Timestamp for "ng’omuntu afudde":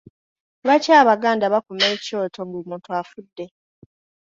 2.47-3.45